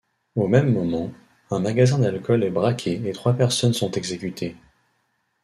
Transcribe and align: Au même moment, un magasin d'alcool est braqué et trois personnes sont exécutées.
Au 0.35 0.47
même 0.47 0.73
moment, 0.73 1.11
un 1.51 1.59
magasin 1.59 1.99
d'alcool 1.99 2.43
est 2.43 2.49
braqué 2.49 3.07
et 3.07 3.11
trois 3.11 3.33
personnes 3.33 3.73
sont 3.73 3.91
exécutées. 3.91 4.55